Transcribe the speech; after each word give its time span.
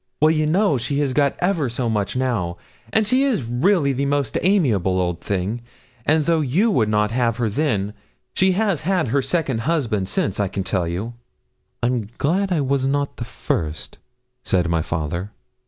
Well, 0.19 0.31
you 0.31 0.47
know, 0.47 0.79
she 0.79 0.97
has 0.97 1.13
got 1.13 1.35
ever 1.37 1.69
so 1.69 1.87
much 1.87 2.15
now, 2.15 2.57
and 2.91 3.05
she 3.05 3.21
is 3.23 3.43
really 3.43 3.91
a 4.01 4.07
most 4.07 4.35
amiable 4.41 4.99
old 4.99 5.21
thing, 5.21 5.61
and 6.07 6.25
though 6.25 6.41
you 6.41 6.71
would 6.71 6.89
not 6.89 7.11
have 7.11 7.37
her 7.37 7.51
then, 7.51 7.93
she 8.33 8.53
has 8.53 8.81
had 8.81 9.09
her 9.09 9.21
second 9.21 9.59
husband 9.59 10.09
since, 10.09 10.39
I 10.39 10.47
can 10.47 10.63
tell 10.63 10.87
you.' 10.87 11.13
'I'm 11.83 12.09
glad 12.17 12.51
I 12.51 12.61
was 12.61 12.83
not 12.83 13.17
the 13.17 13.25
first,' 13.25 13.99
said 14.41 14.67
my 14.69 14.81
father. 14.81 15.33